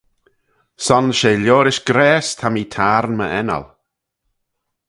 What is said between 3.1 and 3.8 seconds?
my ennal.